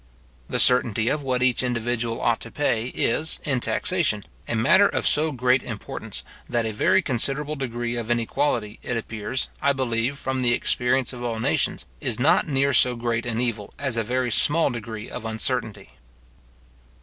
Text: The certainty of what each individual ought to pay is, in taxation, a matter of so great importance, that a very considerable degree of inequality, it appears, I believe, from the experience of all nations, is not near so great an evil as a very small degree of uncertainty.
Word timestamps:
The 0.49 0.57
certainty 0.57 1.09
of 1.09 1.21
what 1.21 1.43
each 1.43 1.61
individual 1.61 2.21
ought 2.21 2.39
to 2.39 2.49
pay 2.49 2.87
is, 2.87 3.39
in 3.43 3.59
taxation, 3.59 4.23
a 4.47 4.55
matter 4.55 4.87
of 4.87 5.05
so 5.05 5.31
great 5.31 5.61
importance, 5.61 6.23
that 6.49 6.65
a 6.65 6.71
very 6.73 7.03
considerable 7.03 7.55
degree 7.55 7.95
of 7.97 8.09
inequality, 8.09 8.79
it 8.81 8.97
appears, 8.97 9.49
I 9.61 9.73
believe, 9.73 10.17
from 10.17 10.41
the 10.41 10.53
experience 10.55 11.13
of 11.13 11.23
all 11.23 11.39
nations, 11.39 11.85
is 11.99 12.19
not 12.19 12.47
near 12.47 12.73
so 12.73 12.95
great 12.95 13.27
an 13.27 13.39
evil 13.39 13.75
as 13.77 13.95
a 13.95 14.01
very 14.03 14.31
small 14.31 14.71
degree 14.71 15.07
of 15.07 15.23
uncertainty. 15.23 15.87